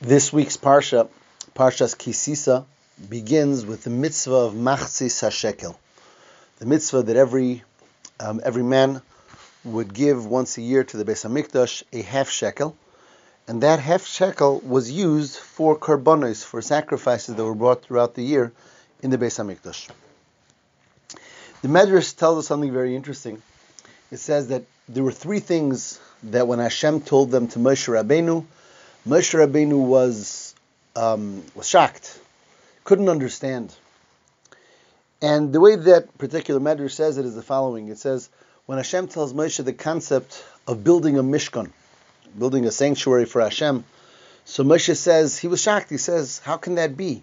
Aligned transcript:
This 0.00 0.32
week's 0.32 0.56
Parsha, 0.56 1.08
Parshas 1.56 1.98
Ki 1.98 2.12
Sisa, 2.12 2.64
begins 3.08 3.66
with 3.66 3.82
the 3.82 3.90
mitzvah 3.90 4.32
of 4.32 4.54
Machzis 4.54 5.24
HaShekel, 5.24 5.74
the 6.60 6.66
mitzvah 6.66 7.02
that 7.02 7.16
every 7.16 7.64
um, 8.20 8.40
every 8.44 8.62
man 8.62 9.02
would 9.64 9.92
give 9.92 10.24
once 10.24 10.56
a 10.56 10.62
year 10.62 10.84
to 10.84 10.96
the 10.96 11.04
Beis 11.04 11.26
Hamikdash 11.26 11.82
a 11.92 12.02
half 12.02 12.30
shekel, 12.30 12.76
and 13.48 13.64
that 13.64 13.80
half 13.80 14.06
shekel 14.06 14.60
was 14.60 14.88
used 14.88 15.34
for 15.34 15.76
karbonos, 15.76 16.44
for 16.44 16.62
sacrifices 16.62 17.34
that 17.34 17.44
were 17.44 17.56
brought 17.56 17.82
throughout 17.82 18.14
the 18.14 18.22
year 18.22 18.52
in 19.02 19.10
the 19.10 19.18
Beis 19.18 19.36
Hamikdash. 19.36 19.90
The 21.62 21.68
Medrash 21.68 22.16
tells 22.16 22.38
us 22.38 22.46
something 22.46 22.72
very 22.72 22.94
interesting. 22.94 23.42
It 24.12 24.18
says 24.18 24.46
that 24.46 24.62
there 24.88 25.02
were 25.02 25.10
three 25.10 25.40
things 25.40 25.98
that 26.22 26.46
when 26.46 26.60
Hashem 26.60 27.00
told 27.00 27.32
them 27.32 27.48
to 27.48 27.58
Moshe 27.58 27.88
Rabbeinu, 27.88 28.46
Moshe 29.08 29.32
Rabbeinu 29.34 29.78
was 29.86 30.54
um, 30.94 31.42
was 31.54 31.66
shocked, 31.66 32.20
couldn't 32.84 33.08
understand. 33.08 33.74
And 35.22 35.50
the 35.50 35.60
way 35.60 35.76
that 35.76 36.18
particular 36.18 36.60
Medrash 36.60 36.90
says 36.90 37.16
it 37.16 37.24
is 37.24 37.34
the 37.34 37.42
following: 37.42 37.88
It 37.88 37.96
says 37.96 38.28
when 38.66 38.76
Hashem 38.76 39.08
tells 39.08 39.32
Moshe 39.32 39.64
the 39.64 39.72
concept 39.72 40.44
of 40.66 40.84
building 40.84 41.16
a 41.16 41.22
mishkan, 41.22 41.70
building 42.38 42.66
a 42.66 42.70
sanctuary 42.70 43.24
for 43.24 43.40
Hashem, 43.40 43.82
so 44.44 44.62
Moshe 44.62 44.94
says 44.94 45.38
he 45.38 45.48
was 45.48 45.62
shocked. 45.62 45.88
He 45.88 45.96
says, 45.96 46.42
"How 46.44 46.58
can 46.58 46.74
that 46.74 46.94
be? 46.94 47.22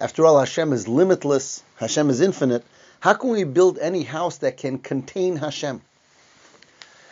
After 0.00 0.26
all, 0.26 0.40
Hashem 0.40 0.72
is 0.72 0.88
limitless. 0.88 1.62
Hashem 1.76 2.10
is 2.10 2.20
infinite. 2.20 2.64
How 2.98 3.14
can 3.14 3.30
we 3.30 3.44
build 3.44 3.78
any 3.78 4.02
house 4.02 4.38
that 4.38 4.56
can 4.56 4.78
contain 4.78 5.36
Hashem?" 5.36 5.80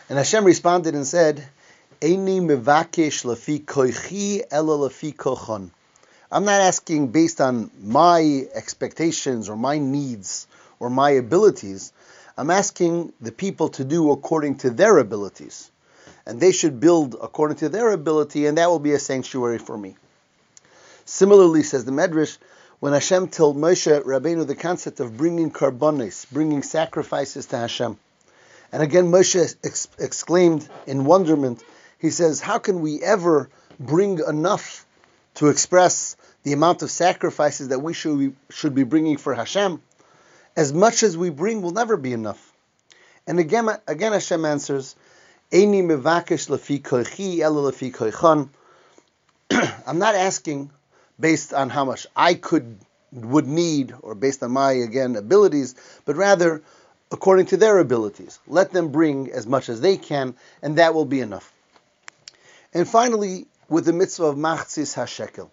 And 0.09 0.17
Hashem 0.17 0.43
responded 0.43 0.93
and 0.93 1.07
said, 1.07 1.47
I'm 2.01 2.47
not 6.45 6.61
asking 6.61 7.07
based 7.07 7.41
on 7.41 7.71
my 7.81 8.47
expectations 8.53 9.49
or 9.49 9.57
my 9.57 9.79
needs 9.79 10.47
or 10.79 10.89
my 10.89 11.09
abilities. 11.11 11.91
I'm 12.37 12.51
asking 12.51 13.11
the 13.19 13.33
people 13.33 13.67
to 13.69 13.83
do 13.83 14.11
according 14.11 14.59
to 14.59 14.69
their 14.69 14.97
abilities. 14.97 15.69
And 16.25 16.39
they 16.39 16.53
should 16.53 16.79
build 16.79 17.17
according 17.21 17.57
to 17.57 17.67
their 17.67 17.91
ability, 17.91 18.45
and 18.45 18.57
that 18.57 18.69
will 18.69 18.79
be 18.79 18.93
a 18.93 18.99
sanctuary 18.99 19.57
for 19.57 19.77
me. 19.77 19.97
Similarly, 21.03 21.63
says 21.63 21.83
the 21.83 21.91
Medrash, 21.91 22.37
when 22.79 22.93
Hashem 22.93 23.27
told 23.27 23.57
Moshe 23.57 24.03
Rabbeinu 24.03 24.47
the 24.47 24.55
concept 24.55 25.01
of 25.01 25.17
bringing 25.17 25.51
karbonos, 25.51 26.31
bringing 26.31 26.63
sacrifices 26.63 27.47
to 27.47 27.57
Hashem. 27.57 27.97
And 28.71 28.83
again, 28.83 29.11
Moshe 29.11 29.57
ex- 29.65 29.89
exclaimed 29.97 30.65
in 30.87 31.03
wonderment, 31.03 31.61
he 31.99 32.09
says, 32.09 32.39
How 32.39 32.59
can 32.59 32.81
we 32.81 33.03
ever 33.03 33.49
bring 33.79 34.19
enough 34.19 34.85
to 35.35 35.47
express 35.47 36.15
the 36.43 36.53
amount 36.53 36.81
of 36.81 36.89
sacrifices 36.89 37.67
that 37.67 37.79
we 37.79 37.93
should 37.93 38.17
be, 38.17 38.31
should 38.49 38.73
be 38.73 38.83
bringing 38.83 39.17
for 39.17 39.33
Hashem? 39.33 39.81
As 40.55 40.73
much 40.73 41.03
as 41.03 41.17
we 41.17 41.29
bring 41.29 41.61
will 41.61 41.71
never 41.71 41.97
be 41.97 42.13
enough. 42.13 42.53
And 43.27 43.39
again, 43.39 43.69
again 43.87 44.13
Hashem 44.13 44.45
answers, 44.45 44.95
mevakesh 45.51 46.49
lefi. 46.49 48.49
I'm 49.87 49.99
not 49.99 50.15
asking 50.15 50.71
based 51.19 51.53
on 51.53 51.69
how 51.69 51.85
much 51.85 52.07
I 52.15 52.33
could 52.33 52.79
would 53.11 53.47
need 53.47 53.93
or 54.01 54.15
based 54.15 54.43
on 54.43 54.51
my 54.51 54.71
again 54.71 55.15
abilities, 55.15 55.75
but 56.05 56.15
rather 56.15 56.61
according 57.11 57.47
to 57.47 57.57
their 57.57 57.79
abilities. 57.79 58.39
Let 58.47 58.71
them 58.71 58.89
bring 58.89 59.31
as 59.31 59.47
much 59.47 59.69
as 59.69 59.81
they 59.81 59.97
can, 59.97 60.35
and 60.61 60.77
that 60.77 60.93
will 60.93 61.05
be 61.05 61.21
enough. 61.21 61.51
And 62.71 62.87
finally, 62.87 63.47
with 63.67 63.85
the 63.85 63.93
mitzvah 63.93 64.25
of 64.25 64.35
machzis 64.35 64.93
hashekel, 64.93 65.49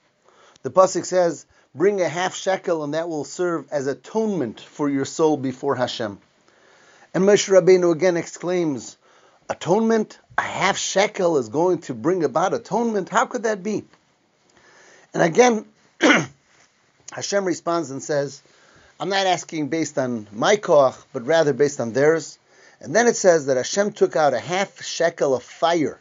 the 0.63 0.71
pasuk 0.71 1.07
says, 1.07 1.47
"Bring 1.75 2.03
a 2.03 2.09
half 2.11 2.35
shekel, 2.35 2.85
and 2.85 2.93
that 2.93 3.09
will 3.09 3.25
serve 3.25 3.65
as 3.71 3.87
atonement 3.87 4.61
for 4.61 4.91
your 4.91 5.07
soul 5.07 5.39
before 5.39 5.77
Hashem." 5.77 6.19
And 7.15 7.25
Moshe 7.25 7.49
Rabbeinu 7.49 7.91
again 7.93 8.19
exclaims, 8.19 8.99
"Atonement? 9.49 10.19
A 10.37 10.43
half 10.43 10.77
shekel 10.77 11.39
is 11.39 11.49
going 11.49 11.79
to 11.83 11.95
bring 11.95 12.23
about 12.23 12.53
atonement? 12.53 13.09
How 13.09 13.25
could 13.25 13.45
that 13.45 13.63
be?" 13.63 13.85
And 15.15 15.23
again, 15.23 15.65
Hashem 17.13 17.47
responds 17.47 17.91
and 17.91 18.03
says, 18.03 18.43
"I'm 19.01 19.09
not 19.09 19.27
asking 19.27 19.69
based 19.69 19.97
on 19.97 20.29
my 20.33 20.57
koach, 20.59 20.97
but 21.15 21.25
rather 21.25 21.55
based 21.55 21.81
on 21.81 21.95
theirs." 21.95 22.39
And 22.79 22.95
then 22.95 23.07
it 23.07 23.17
says 23.17 23.47
that 23.47 23.57
Hashem 23.57 23.93
took 23.93 24.17
out 24.17 24.35
a 24.35 24.39
half 24.39 24.83
shekel 24.83 25.35
of 25.35 25.43
fire 25.43 25.99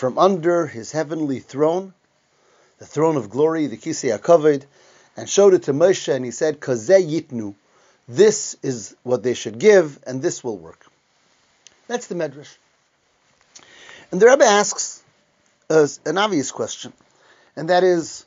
from 0.00 0.16
under 0.16 0.66
his 0.66 0.92
heavenly 0.92 1.40
throne, 1.40 1.92
the 2.78 2.86
throne 2.86 3.18
of 3.18 3.28
glory, 3.28 3.66
the 3.66 3.76
Kisei 3.76 4.18
HaKavod, 4.18 4.64
and 5.14 5.28
showed 5.28 5.52
it 5.52 5.64
to 5.64 5.74
Moshe, 5.74 6.10
and 6.10 6.24
he 6.24 6.30
said, 6.30 6.58
Kazeh 6.58 7.06
yitnu, 7.06 7.54
this 8.08 8.56
is 8.62 8.96
what 9.02 9.22
they 9.22 9.34
should 9.34 9.58
give, 9.58 9.98
and 10.06 10.22
this 10.22 10.42
will 10.42 10.56
work. 10.56 10.86
That's 11.86 12.06
the 12.06 12.14
Medrash. 12.14 12.56
And 14.10 14.22
the 14.22 14.26
Rebbe 14.26 14.42
asks 14.42 15.02
uh, 15.68 15.86
an 16.06 16.16
obvious 16.16 16.50
question, 16.50 16.94
and 17.54 17.68
that 17.68 17.84
is, 17.84 18.24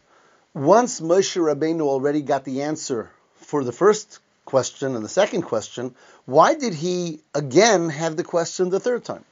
once 0.53 1.01
Moshe 1.01 1.41
Rabbeinu 1.41 1.81
already 1.81 2.22
got 2.22 2.45
the 2.45 2.61
answer 2.61 3.09
for 3.38 3.63
the 3.63 3.72
first 3.72 4.19
question 4.45 4.95
and 4.95 5.03
the 5.03 5.09
second 5.09 5.41
question, 5.41 5.95
why 6.25 6.53
did 6.53 6.75
he 6.75 7.22
again 7.34 7.90
have 7.90 8.16
the 8.16 8.23
question 8.23 8.69
the 8.69 8.79
third 8.79 9.03
time? 9.03 9.25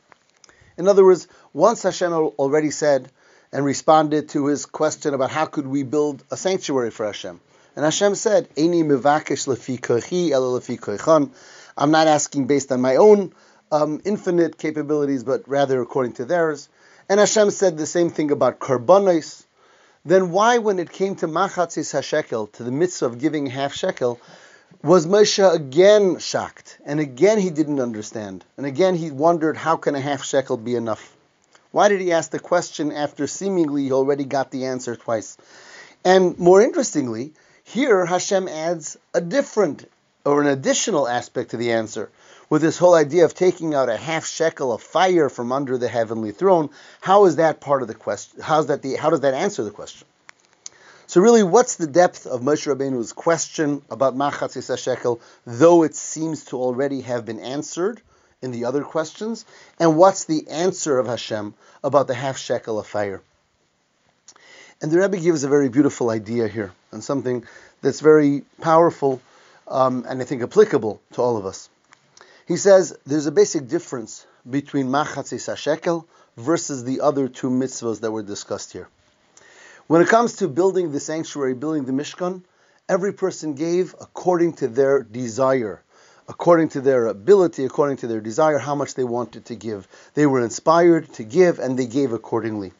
In 0.81 0.87
other 0.87 1.05
words, 1.05 1.27
once 1.53 1.83
Hashem 1.83 2.11
already 2.11 2.71
said 2.71 3.11
and 3.51 3.63
responded 3.63 4.29
to 4.29 4.47
his 4.47 4.65
question 4.65 5.13
about 5.13 5.29
how 5.29 5.45
could 5.45 5.67
we 5.67 5.83
build 5.83 6.23
a 6.31 6.37
sanctuary 6.37 6.89
for 6.89 7.05
Hashem, 7.05 7.39
and 7.75 7.85
Hashem 7.85 8.15
said. 8.15 8.47
I'm 11.77 11.91
not 11.91 12.07
asking 12.07 12.47
based 12.47 12.71
on 12.71 12.81
my 12.81 12.95
own 12.95 13.31
um, 13.71 14.01
infinite 14.05 14.57
capabilities, 14.57 15.23
but 15.23 15.47
rather 15.47 15.79
according 15.83 16.13
to 16.13 16.25
theirs. 16.25 16.67
And 17.07 17.19
Hashem 17.19 17.51
said 17.51 17.77
the 17.77 17.85
same 17.85 18.09
thing 18.09 18.31
about 18.31 18.57
karbonos. 18.57 19.45
Then 20.03 20.31
why, 20.31 20.57
when 20.57 20.79
it 20.79 20.91
came 20.91 21.15
to 21.17 21.27
machatzis 21.27 21.93
hashekel, 21.93 22.51
to 22.53 22.63
the 22.63 22.71
mitzvah 22.71 23.05
of 23.05 23.19
giving 23.19 23.45
half 23.45 23.75
shekel, 23.75 24.19
was 24.83 25.05
Moshe 25.05 25.53
again 25.53 26.19
shocked, 26.19 26.77
and 26.85 26.99
again 26.99 27.39
he 27.39 27.49
didn't 27.49 27.79
understand, 27.79 28.43
and 28.57 28.65
again 28.65 28.95
he 28.95 29.11
wondered 29.11 29.57
how 29.57 29.77
can 29.77 29.95
a 29.95 29.99
half 29.99 30.23
shekel 30.23 30.57
be 30.57 30.75
enough? 30.75 31.15
Why 31.71 31.87
did 31.87 32.01
he 32.01 32.11
ask 32.11 32.31
the 32.31 32.39
question 32.39 32.91
after 32.91 33.27
seemingly 33.27 33.83
he 33.83 33.91
already 33.91 34.25
got 34.25 34.51
the 34.51 34.65
answer 34.65 34.95
twice? 34.95 35.37
And 36.03 36.37
more 36.39 36.61
interestingly, 36.61 37.33
here 37.63 38.05
Hashem 38.05 38.47
adds 38.47 38.97
a 39.13 39.21
different 39.21 39.89
or 40.25 40.41
an 40.41 40.47
additional 40.47 41.07
aspect 41.07 41.51
to 41.51 41.57
the 41.57 41.71
answer 41.71 42.09
with 42.49 42.61
this 42.61 42.77
whole 42.77 42.93
idea 42.93 43.25
of 43.25 43.33
taking 43.33 43.73
out 43.73 43.87
a 43.87 43.95
half 43.95 44.25
shekel 44.25 44.73
of 44.73 44.81
fire 44.81 45.29
from 45.29 45.51
under 45.51 45.77
the 45.77 45.87
heavenly 45.87 46.31
throne. 46.31 46.69
How 46.99 47.25
is 47.25 47.37
that 47.37 47.61
part 47.61 47.81
of 47.81 47.87
the 47.87 47.95
question? 47.95 48.41
How's 48.41 48.67
that 48.67 48.81
the, 48.81 48.95
how 48.95 49.09
does 49.09 49.21
that 49.21 49.33
answer 49.33 49.63
the 49.63 49.71
question? 49.71 50.05
So 51.11 51.19
really, 51.19 51.43
what's 51.43 51.75
the 51.75 51.87
depth 51.87 52.25
of 52.25 52.39
Moshe 52.39 52.73
Rabbeinu's 52.73 53.11
question 53.11 53.81
about 53.91 54.15
Machatzis 54.15 54.69
HaShekel, 54.69 55.19
though 55.45 55.83
it 55.83 55.93
seems 55.93 56.45
to 56.45 56.57
already 56.57 57.01
have 57.01 57.25
been 57.25 57.41
answered 57.41 58.01
in 58.41 58.51
the 58.51 58.63
other 58.63 58.81
questions? 58.81 59.43
And 59.77 59.97
what's 59.97 60.23
the 60.23 60.47
answer 60.47 60.97
of 60.97 61.07
Hashem 61.07 61.53
about 61.83 62.07
the 62.07 62.13
half 62.13 62.37
shekel 62.37 62.79
of 62.79 62.87
fire? 62.87 63.21
And 64.81 64.89
the 64.89 64.99
Rebbe 64.99 65.17
gives 65.17 65.43
a 65.43 65.49
very 65.49 65.67
beautiful 65.67 66.09
idea 66.09 66.47
here, 66.47 66.71
and 66.93 67.03
something 67.03 67.43
that's 67.81 67.99
very 67.99 68.45
powerful 68.61 69.21
um, 69.67 70.05
and 70.07 70.21
I 70.21 70.23
think 70.23 70.41
applicable 70.43 71.01
to 71.11 71.21
all 71.21 71.35
of 71.35 71.45
us. 71.45 71.69
He 72.47 72.55
says 72.55 72.97
there's 73.05 73.25
a 73.25 73.33
basic 73.33 73.67
difference 73.67 74.25
between 74.49 74.87
Machatzis 74.87 75.51
HaShekel 75.51 76.05
versus 76.37 76.85
the 76.85 77.01
other 77.01 77.27
two 77.27 77.49
mitzvahs 77.49 77.99
that 77.99 78.11
were 78.11 78.23
discussed 78.23 78.71
here. 78.71 78.87
When 79.91 80.01
it 80.01 80.07
comes 80.07 80.37
to 80.37 80.47
building 80.47 80.93
the 80.93 81.01
sanctuary, 81.01 81.53
building 81.53 81.83
the 81.83 81.91
Mishkan, 81.91 82.43
every 82.87 83.11
person 83.11 83.55
gave 83.55 83.93
according 83.99 84.53
to 84.53 84.69
their 84.69 85.03
desire, 85.03 85.83
according 86.29 86.69
to 86.69 86.79
their 86.79 87.07
ability, 87.07 87.65
according 87.65 87.97
to 87.97 88.07
their 88.07 88.21
desire, 88.21 88.57
how 88.57 88.73
much 88.73 88.93
they 88.93 89.03
wanted 89.03 89.43
to 89.47 89.55
give. 89.57 89.89
They 90.13 90.25
were 90.25 90.45
inspired 90.45 91.11
to 91.15 91.25
give 91.25 91.59
and 91.59 91.77
they 91.77 91.87
gave 91.87 92.13
accordingly. 92.13 92.71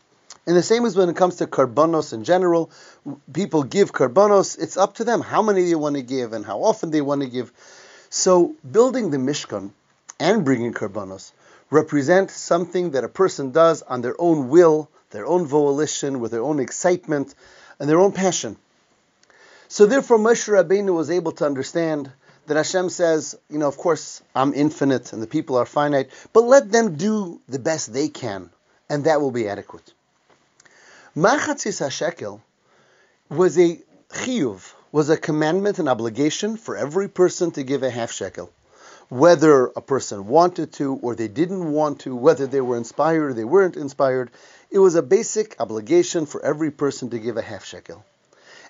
And 0.47 0.55
the 0.55 0.63
same 0.63 0.85
as 0.85 0.95
when 0.95 1.09
it 1.09 1.17
comes 1.17 1.35
to 1.35 1.47
karbanos 1.47 2.13
in 2.13 2.23
general, 2.23 2.71
people 3.33 3.63
give 3.63 3.91
karbanos, 3.91 4.57
it's 4.57 4.77
up 4.77 4.95
to 4.95 5.03
them 5.03 5.19
how 5.19 5.41
many 5.41 5.65
they 5.65 5.75
want 5.75 5.97
to 5.97 6.03
give 6.03 6.31
and 6.31 6.45
how 6.45 6.63
often 6.63 6.91
they 6.91 7.01
want 7.01 7.23
to 7.23 7.27
give. 7.27 7.51
So 8.09 8.55
building 8.71 9.11
the 9.11 9.17
Mishkan 9.17 9.71
and 10.17 10.45
bringing 10.45 10.73
karbanos 10.73 11.33
represent 11.69 12.31
something 12.31 12.91
that 12.91 13.03
a 13.03 13.09
person 13.09 13.51
does 13.51 13.81
on 13.81 13.99
their 13.99 14.15
own 14.17 14.47
will 14.47 14.89
their 15.11 15.25
own 15.25 15.45
volition, 15.45 16.19
with 16.19 16.31
their 16.31 16.43
own 16.43 16.59
excitement 16.59 17.35
and 17.79 17.89
their 17.89 17.99
own 17.99 18.11
passion. 18.11 18.57
So 19.67 19.85
therefore, 19.85 20.17
Moshe 20.17 20.49
Rabbeinu 20.49 20.93
was 20.93 21.09
able 21.09 21.31
to 21.33 21.45
understand 21.45 22.11
that 22.47 22.57
Hashem 22.57 22.89
says, 22.89 23.37
you 23.49 23.59
know, 23.59 23.67
of 23.67 23.77
course, 23.77 24.21
I'm 24.35 24.53
infinite 24.53 25.13
and 25.13 25.21
the 25.21 25.27
people 25.27 25.57
are 25.57 25.65
finite, 25.65 26.09
but 26.33 26.43
let 26.43 26.71
them 26.71 26.95
do 26.95 27.39
the 27.47 27.59
best 27.59 27.93
they 27.93 28.09
can, 28.09 28.49
and 28.89 29.05
that 29.05 29.21
will 29.21 29.31
be 29.31 29.47
adequate. 29.47 29.93
Machatzis 31.15 31.79
HaShekel 31.79 32.41
was 33.29 33.57
a 33.57 33.79
chiyuv, 34.09 34.73
was 34.91 35.09
a 35.09 35.17
commandment, 35.17 35.79
an 35.79 35.87
obligation 35.87 36.57
for 36.57 36.75
every 36.75 37.07
person 37.07 37.51
to 37.51 37.63
give 37.63 37.83
a 37.83 37.89
half 37.89 38.11
shekel. 38.11 38.51
Whether 39.09 39.67
a 39.67 39.81
person 39.81 40.27
wanted 40.27 40.73
to 40.73 40.95
or 41.01 41.15
they 41.15 41.27
didn't 41.27 41.71
want 41.71 42.01
to, 42.01 42.15
whether 42.15 42.47
they 42.47 42.61
were 42.61 42.77
inspired 42.77 43.31
or 43.31 43.33
they 43.33 43.43
weren't 43.43 43.75
inspired, 43.75 44.31
it 44.71 44.79
was 44.79 44.95
a 44.95 45.03
basic 45.03 45.55
obligation 45.59 46.25
for 46.25 46.43
every 46.43 46.71
person 46.71 47.09
to 47.09 47.19
give 47.19 47.35
a 47.35 47.41
half 47.41 47.65
shekel. 47.65 48.05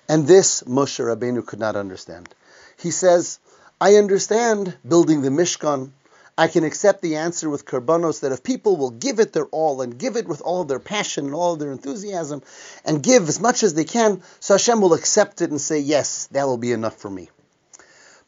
And 0.08 0.26
this 0.26 0.64
Moshe 0.64 0.98
Rabbeinu 0.98 1.46
could 1.46 1.60
not 1.60 1.76
understand. 1.76 2.28
He 2.76 2.90
says, 2.90 3.38
I 3.80 3.94
understand 3.94 4.76
building 4.86 5.22
the 5.22 5.30
Mishkan, 5.30 5.92
I 6.36 6.48
can 6.48 6.64
accept 6.64 7.02
the 7.02 7.16
answer 7.16 7.48
with 7.48 7.66
karbanos 7.66 8.20
that 8.20 8.32
if 8.32 8.42
people 8.42 8.76
will 8.76 8.90
give 8.90 9.20
it 9.20 9.32
their 9.32 9.46
all 9.46 9.80
and 9.82 9.96
give 9.96 10.16
it 10.16 10.26
with 10.26 10.40
all 10.40 10.64
their 10.64 10.80
passion 10.80 11.26
and 11.26 11.34
all 11.34 11.56
their 11.56 11.70
enthusiasm 11.70 12.42
and 12.84 13.02
give 13.02 13.28
as 13.28 13.38
much 13.38 13.62
as 13.62 13.74
they 13.74 13.84
can, 13.84 14.22
so 14.40 14.54
Hashem 14.54 14.80
will 14.80 14.94
accept 14.94 15.40
it 15.40 15.50
and 15.50 15.60
say, 15.60 15.78
yes, 15.78 16.26
that 16.28 16.46
will 16.46 16.56
be 16.56 16.72
enough 16.72 16.96
for 16.96 17.10
me. 17.10 17.28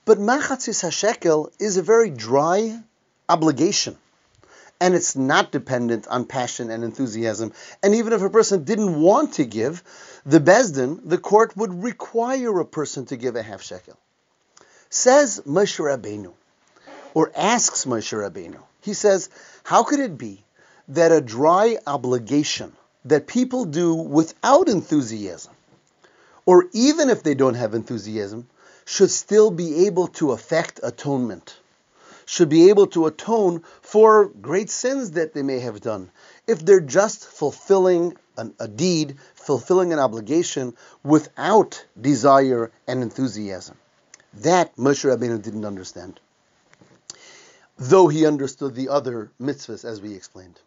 But 0.05 0.19
machatzis 0.19 0.85
hashekel 0.85 1.51
is 1.59 1.77
a 1.77 1.83
very 1.83 2.11
dry 2.11 2.79
obligation. 3.29 3.97
And 4.81 4.95
it's 4.95 5.17
not 5.17 5.53
dependent 5.53 6.07
on 6.09 6.27
passion 6.27 6.71
and 6.71 6.85
enthusiasm. 6.85 7.53
And 7.83 7.95
even 7.95 8.13
if 8.13 8.23
a 8.23 8.31
person 8.31 8.65
didn't 8.65 9.01
want 9.01 9.35
to 9.35 9.45
give, 9.45 9.83
the 10.27 10.41
Besdin, 10.41 11.01
the 11.05 11.19
court, 11.19 11.57
would 11.57 11.83
require 11.83 12.59
a 12.61 12.65
person 12.65 13.07
to 13.07 13.17
give 13.17 13.37
a 13.37 13.43
half 13.43 13.63
shekel. 13.63 13.97
Says 14.91 15.43
Moshe 15.47 15.79
Rabbeinu, 15.79 16.33
or 17.15 17.33
asks 17.35 17.85
Moshe 17.85 18.13
Rabbeinu. 18.13 18.59
He 18.81 18.95
says, 18.95 19.29
How 19.63 19.85
could 19.85 20.01
it 20.01 20.19
be 20.19 20.45
that 20.89 21.13
a 21.13 21.21
dry 21.21 21.79
obligation 21.87 22.73
that 23.05 23.27
people 23.27 23.65
do 23.65 23.95
without 23.95 24.69
enthusiasm, 24.69 25.53
or 26.47 26.67
even 26.73 27.11
if 27.11 27.23
they 27.23 27.35
don't 27.35 27.55
have 27.55 27.75
enthusiasm, 27.75 28.47
should 28.85 29.11
still 29.11 29.51
be 29.51 29.87
able 29.87 30.09
to 30.09 30.33
affect 30.33 30.81
atonement, 30.83 31.57
should 32.27 32.49
be 32.49 32.71
able 32.71 32.87
to 32.89 33.07
atone 33.07 33.63
for 33.81 34.27
great 34.27 34.71
sins 34.71 35.13
that 35.13 35.35
they 35.35 35.43
may 35.43 35.61
have 35.61 35.81
done, 35.81 36.11
if 36.47 36.65
they're 36.65 36.81
just 36.81 37.25
fulfilling 37.25 38.17
an, 38.37 38.55
a 38.59 38.69
deed, 38.69 39.17
fulfilling 39.35 39.93
an 39.93 39.99
obligation 39.99 40.75
without 41.03 41.85
desire 42.01 42.71
and 42.87 43.03
enthusiasm. 43.03 43.77
That 44.35 44.77
Moshe 44.77 45.05
Rabbeinu 45.05 45.41
didn't 45.43 45.65
understand 45.65 46.21
though 47.79 48.09
he 48.09 48.27
understood 48.27 48.75
the 48.75 48.89
other 48.89 49.31
mitzvahs 49.41 49.85
as 49.85 50.01
we 50.01 50.15
explained. 50.15 50.61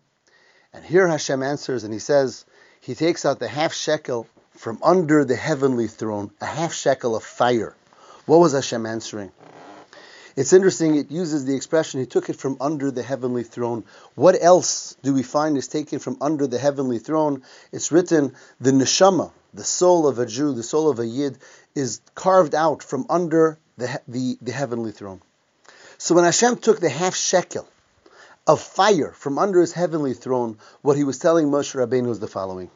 And 0.73 0.83
here 0.83 1.07
Hashem 1.07 1.41
answers 1.41 1.83
and 1.83 1.93
he 1.93 1.99
says, 1.99 2.45
he 2.81 2.95
takes 2.95 3.25
out 3.25 3.39
the 3.39 3.47
half 3.47 3.73
shekel 3.73 4.27
from 4.51 4.79
under 4.83 5.23
the 5.23 5.35
heavenly 5.35 5.87
throne, 5.87 6.31
a 6.41 6.45
half 6.45 6.73
shekel 6.73 7.15
of 7.15 7.23
fire. 7.23 7.75
What 8.25 8.39
was 8.39 8.53
Hashem 8.53 8.85
answering? 8.85 9.31
It's 10.37 10.53
interesting, 10.53 10.95
it 10.95 11.09
uses 11.09 11.45
the 11.45 11.55
expression, 11.55 11.99
he 11.99 12.05
took 12.05 12.29
it 12.29 12.35
from 12.35 12.57
under 12.61 12.91
the 12.91 13.01
heavenly 13.01 13.41
throne. 13.41 13.85
What 14.13 14.37
else 14.39 14.95
do 15.01 15.11
we 15.11 15.23
find 15.23 15.57
is 15.57 15.67
taken 15.67 15.97
from 15.97 16.17
under 16.21 16.45
the 16.45 16.59
heavenly 16.59 16.99
throne? 16.99 17.41
It's 17.71 17.91
written, 17.91 18.35
the 18.61 18.69
neshama, 18.69 19.31
the 19.55 19.63
soul 19.63 20.07
of 20.07 20.19
a 20.19 20.27
Jew, 20.27 20.53
the 20.53 20.61
soul 20.61 20.91
of 20.91 20.99
a 20.99 21.07
Yid, 21.07 21.39
is 21.73 22.01
carved 22.13 22.53
out 22.53 22.83
from 22.83 23.07
under 23.09 23.57
the, 23.77 23.99
the, 24.07 24.37
the 24.39 24.51
heavenly 24.51 24.91
throne. 24.91 25.21
So 25.97 26.13
when 26.13 26.23
Hashem 26.23 26.57
took 26.57 26.79
the 26.79 26.89
half 26.89 27.15
shekel 27.15 27.67
of 28.45 28.61
fire 28.61 29.13
from 29.13 29.39
under 29.39 29.59
his 29.59 29.73
heavenly 29.73 30.13
throne, 30.13 30.59
what 30.83 30.97
he 30.97 31.03
was 31.03 31.17
telling 31.17 31.47
Moshe 31.47 31.73
Rabbeinu 31.73 32.09
was 32.09 32.19
the 32.19 32.27
following. 32.27 32.69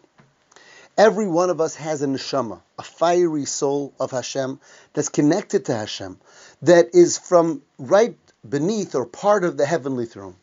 Every 0.98 1.28
one 1.28 1.50
of 1.50 1.62
us 1.62 1.76
has 1.76 2.02
a 2.02 2.08
neshama, 2.08 2.62
a 2.78 2.84
fiery 2.84 3.46
soul 3.46 3.94
of 4.00 4.12
Hashem 4.12 4.60
that's 4.94 5.10
connected 5.10 5.66
to 5.66 5.76
Hashem, 5.76 6.20
that 6.62 6.94
is 6.94 7.18
from 7.18 7.62
right 7.78 8.16
beneath 8.48 8.96
or 8.96 9.06
part 9.06 9.44
of 9.44 9.58
the 9.58 9.66
heavenly 9.66 10.06
throne. 10.06 10.36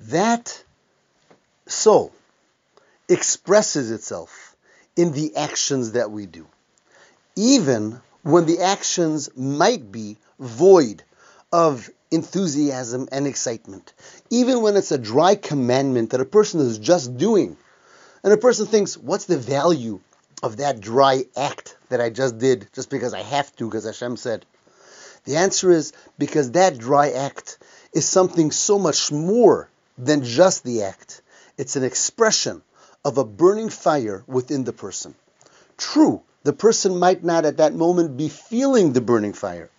That 0.00 0.62
soul 1.66 2.12
expresses 3.08 3.90
itself 3.90 4.56
in 4.96 5.12
the 5.12 5.36
actions 5.36 5.92
that 5.92 6.10
we 6.10 6.26
do, 6.26 6.46
even 7.36 8.00
when 8.22 8.46
the 8.46 8.60
actions 8.60 9.30
might 9.36 9.90
be 9.90 10.16
void 10.38 11.02
of 11.52 11.90
enthusiasm 12.10 13.08
and 13.12 13.26
excitement. 13.26 13.92
Even 14.30 14.62
when 14.62 14.76
it's 14.76 14.92
a 14.92 14.98
dry 14.98 15.34
commandment 15.34 16.10
that 16.10 16.20
a 16.20 16.24
person 16.24 16.60
is 16.60 16.78
just 16.78 17.16
doing, 17.16 17.56
and 18.22 18.32
a 18.32 18.38
person 18.38 18.66
thinks, 18.66 18.96
what's 18.96 19.26
the 19.26 19.38
value 19.38 20.00
of 20.42 20.58
that 20.58 20.80
dry 20.80 21.24
act 21.36 21.76
that 21.88 22.00
I 22.00 22.10
just 22.10 22.38
did 22.38 22.68
just 22.72 22.88
because 22.88 23.14
I 23.14 23.22
have 23.22 23.54
to, 23.56 23.66
because 23.66 23.84
Hashem 23.84 24.16
said? 24.16 24.46
The 25.24 25.36
answer 25.36 25.70
is 25.70 25.92
because 26.18 26.50
that 26.52 26.78
dry 26.78 27.10
act 27.10 27.58
is 27.92 28.06
something 28.06 28.50
so 28.50 28.78
much 28.78 29.10
more 29.10 29.68
than 29.96 30.24
just 30.24 30.64
the 30.64 30.82
act. 30.82 31.22
It's 31.56 31.76
an 31.76 31.84
expression 31.84 32.62
of 33.04 33.18
a 33.18 33.24
burning 33.24 33.68
fire 33.70 34.24
within 34.26 34.64
the 34.64 34.72
person. 34.72 35.14
True, 35.76 36.22
the 36.42 36.52
person 36.52 36.98
might 36.98 37.24
not 37.24 37.44
at 37.44 37.56
that 37.56 37.74
moment 37.74 38.16
be 38.16 38.28
feeling 38.28 38.92
the 38.92 39.00
burning 39.00 39.32
fire, 39.32 39.70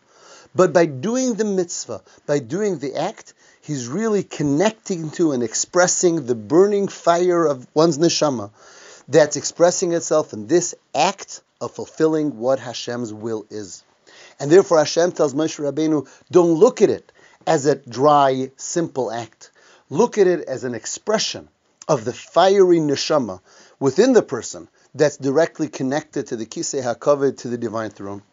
but 0.56 0.74
by 0.74 0.86
doing 0.86 1.36
the 1.36 1.46
mitzvah, 1.46 2.02
by 2.26 2.40
doing 2.40 2.80
the 2.80 2.96
act, 2.96 3.34
he's 3.62 3.88
really 3.88 4.24
connecting 4.24 5.12
to 5.12 5.32
and 5.32 5.44
expressing 5.44 6.26
the 6.26 6.36
burning 6.36 6.88
fire 6.88 7.46
of 7.46 7.68
one's 7.74 7.98
neshama 7.98 8.50
that's 9.08 9.36
expressing 9.36 9.94
itself 9.94 10.34
in 10.34 10.48
this 10.48 10.74
act 10.94 11.42
of 11.62 11.72
fulfilling 11.72 12.38
what 12.40 12.60
Hashem's 12.60 13.14
will 13.14 13.46
is. 13.50 13.84
And 14.40 14.52
therefore 14.52 14.80
Hashem 14.80 15.14
tells 15.14 15.34
Moshe 15.34 15.60
Rabbeinu, 15.60 16.08
don't 16.32 16.54
look 16.54 16.82
at 16.82 16.90
it 16.90 17.12
as 17.48 17.66
a 17.66 17.76
dry, 17.76 18.52
simple 18.58 19.12
act. 19.12 19.52
Look 19.90 20.18
at 20.18 20.28
it 20.28 20.48
as 20.48 20.64
an 20.64 20.76
expression 20.76 21.48
of 21.88 22.06
the 22.06 22.14
fiery 22.14 22.80
neshama 22.80 23.40
within 23.80 24.14
the 24.14 24.24
person 24.24 24.68
that's 24.94 25.18
directly 25.18 25.68
connected 25.68 26.28
to 26.28 26.36
the 26.36 26.46
Kisei 26.46 26.82
HaKavod, 26.82 27.38
to 27.40 27.50
the 27.50 27.58
divine 27.58 27.92
throne. 27.92 28.24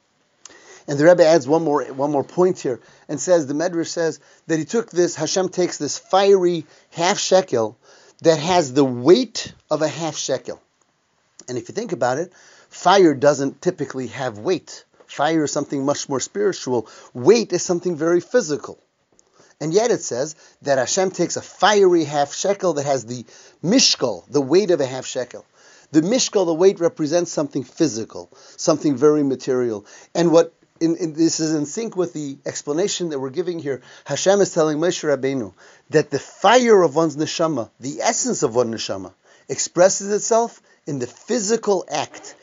And 0.89 0.99
the 0.99 1.05
Rebbe 1.05 1.25
adds 1.25 1.47
one 1.47 1.63
more 1.63 1.85
one 1.85 2.11
more 2.11 2.25
point 2.25 2.59
here 2.59 2.81
and 3.09 3.21
says 3.21 3.47
the 3.47 3.55
Medrash 3.55 3.89
says 3.89 4.19
that 4.49 4.59
he 4.59 4.65
took 4.65 4.91
this 4.91 5.15
Hashem 5.15 5.51
takes 5.51 5.79
this 5.79 5.99
fiery 5.99 6.67
half 6.91 7.19
shekel 7.19 7.79
that 8.23 8.39
has 8.39 8.73
the 8.73 8.85
weight 8.85 9.53
of 9.71 9.83
a 9.83 9.89
half 9.89 10.17
shekel. 10.17 10.61
And 11.49 11.57
if 11.57 11.69
you 11.69 11.75
think 11.75 11.93
about 11.93 12.19
it, 12.19 12.33
fire 12.69 13.15
doesn't 13.15 13.63
typically 13.63 14.09
have 14.09 14.39
weight. 14.39 14.85
Fire 15.13 15.45
is 15.45 15.53
something 15.53 15.85
much 15.85 16.09
more 16.09 16.21
spiritual. 16.21 16.89
Weight 17.13 17.53
is 17.53 17.63
something 17.63 17.97
very 17.97 18.21
physical. 18.21 18.79
And 19.61 19.73
yet 19.73 19.91
it 19.91 20.03
says 20.03 20.35
that 20.63 20.79
Hashem 20.79 21.11
takes 21.11 21.37
a 21.37 21.43
fiery 21.43 22.05
half 22.05 22.35
shekel 22.35 22.73
that 22.75 22.87
has 22.87 23.05
the 23.05 23.25
mishkal, 23.63 24.25
the 24.31 24.41
weight 24.41 24.71
of 24.71 24.81
a 24.81 24.87
half 24.87 25.07
shekel. 25.07 25.45
The 25.93 26.01
mishkal, 26.01 26.47
the 26.47 26.55
weight, 26.55 26.81
represents 26.81 27.31
something 27.31 27.63
physical, 27.63 28.31
something 28.57 28.97
very 28.97 29.23
material. 29.23 29.85
And 30.15 30.33
what 30.33 30.55
in, 30.81 30.97
in, 30.97 31.13
this 31.13 31.39
is 31.39 31.55
in 31.55 31.67
sync 31.67 31.95
with 31.95 32.13
the 32.13 32.39
explanation 32.45 33.11
that 33.11 33.21
we're 33.21 33.31
giving 33.31 33.61
here. 33.61 33.83
Hashem 34.05 34.41
is 34.41 34.53
telling 34.53 34.79
Moshe 34.79 35.05
Rabbeinu 35.05 35.53
that 35.91 36.11
the 36.11 36.19
fire 36.19 36.83
of 36.83 36.97
one's 36.97 37.17
neshama, 37.17 37.71
the 37.79 38.01
essence 38.01 38.43
of 38.43 38.57
one 38.57 38.73
neshama, 38.73 39.13
expresses 39.49 40.11
itself 40.11 40.61
in 40.87 40.99
the 40.99 41.07
physical 41.07 41.85
act, 41.89 42.35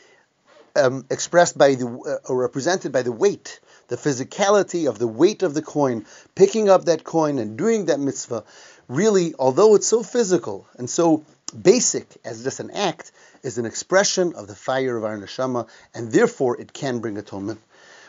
um, 0.76 1.04
expressed 1.10 1.56
by 1.56 1.74
the 1.74 1.86
uh, 1.86 2.28
or 2.28 2.36
represented 2.36 2.92
by 2.92 3.02
the 3.02 3.12
weight, 3.12 3.60
the 3.88 3.96
physicality 3.96 4.88
of 4.88 4.98
the 4.98 5.06
weight 5.06 5.42
of 5.42 5.54
the 5.54 5.62
coin, 5.62 6.06
picking 6.34 6.68
up 6.68 6.84
that 6.84 7.04
coin 7.04 7.38
and 7.38 7.56
doing 7.56 7.86
that 7.86 8.00
mitzvah. 8.00 8.44
Really, 8.88 9.34
although 9.38 9.74
it's 9.74 9.86
so 9.86 10.02
physical 10.02 10.66
and 10.76 10.90
so 10.90 11.24
basic 11.60 12.06
as 12.24 12.42
just 12.42 12.60
an 12.60 12.70
act, 12.70 13.12
is 13.42 13.58
an 13.58 13.66
expression 13.66 14.34
of 14.34 14.46
the 14.46 14.54
fire 14.54 14.96
of 14.96 15.04
our 15.04 15.16
neshama, 15.16 15.68
and 15.94 16.12
therefore 16.12 16.60
it 16.60 16.72
can 16.72 16.98
bring 16.98 17.18
atonement. 17.18 17.60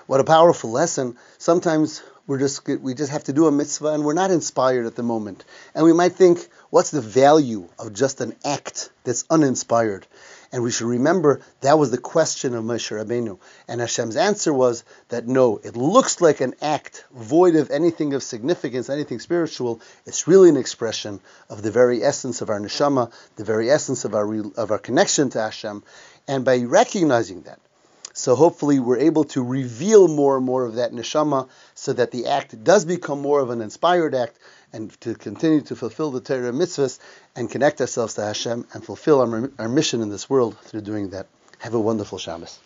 What 0.07 0.19
a 0.19 0.25
powerful 0.25 0.71
lesson. 0.71 1.17
Sometimes 1.37 2.03
we're 2.27 2.39
just 2.39 2.67
we 2.67 2.93
just 2.93 3.11
have 3.11 3.23
to 3.25 3.33
do 3.33 3.47
a 3.47 3.51
mitzvah 3.51 3.93
and 3.93 4.03
we're 4.03 4.13
not 4.13 4.31
inspired 4.31 4.85
at 4.85 4.95
the 4.95 5.03
moment. 5.03 5.43
And 5.73 5.85
we 5.85 5.93
might 5.93 6.13
think, 6.13 6.47
what's 6.69 6.91
the 6.91 7.01
value 7.01 7.67
of 7.79 7.93
just 7.93 8.21
an 8.21 8.35
act 8.43 8.89
that's 9.03 9.25
uninspired? 9.29 10.05
And 10.51 10.63
we 10.63 10.71
should 10.71 10.87
remember 10.87 11.41
that 11.61 11.79
was 11.79 11.91
the 11.91 11.97
question 11.97 12.55
of 12.55 12.65
Moshe 12.65 12.91
Rabbeinu. 12.91 13.39
And 13.69 13.79
Hashem's 13.79 14.17
answer 14.17 14.53
was 14.53 14.83
that 15.07 15.25
no, 15.25 15.61
it 15.63 15.77
looks 15.77 16.19
like 16.19 16.41
an 16.41 16.55
act 16.61 17.05
void 17.11 17.55
of 17.55 17.71
anything 17.71 18.13
of 18.13 18.21
significance, 18.21 18.89
anything 18.89 19.19
spiritual. 19.19 19.79
It's 20.05 20.27
really 20.27 20.49
an 20.49 20.57
expression 20.57 21.21
of 21.49 21.61
the 21.61 21.71
very 21.71 22.03
essence 22.03 22.41
of 22.41 22.49
our 22.49 22.59
neshama, 22.59 23.11
the 23.37 23.45
very 23.45 23.71
essence 23.71 24.03
of 24.03 24.13
our 24.13 24.27
of 24.57 24.71
our 24.71 24.79
connection 24.79 25.29
to 25.29 25.41
Hashem. 25.41 25.83
And 26.27 26.43
by 26.43 26.63
recognizing 26.63 27.43
that, 27.43 27.59
So 28.13 28.35
hopefully 28.35 28.79
we're 28.79 28.99
able 28.99 29.23
to 29.25 29.43
reveal 29.43 30.07
more 30.07 30.37
and 30.37 30.45
more 30.45 30.65
of 30.65 30.75
that 30.75 30.91
neshama 30.91 31.49
so 31.75 31.93
that 31.93 32.11
the 32.11 32.27
act 32.27 32.63
does 32.63 32.85
become 32.85 33.21
more 33.21 33.39
of 33.39 33.49
an 33.49 33.61
inspired 33.61 34.15
act 34.15 34.37
and 34.73 34.91
to 35.01 35.15
continue 35.15 35.61
to 35.61 35.75
fulfill 35.75 36.11
the 36.11 36.21
Torah 36.21 36.51
mitzvahs 36.51 36.99
and 37.35 37.49
connect 37.49 37.81
ourselves 37.81 38.15
to 38.15 38.21
Hashem 38.21 38.67
and 38.73 38.83
fulfill 38.83 39.21
our, 39.21 39.51
our 39.59 39.69
mission 39.69 40.01
in 40.01 40.09
this 40.09 40.29
world 40.29 40.57
through 40.59 40.81
doing 40.81 41.09
that. 41.11 41.27
Have 41.59 41.73
a 41.73 41.79
wonderful 41.79 42.17
Shabbos. 42.17 42.59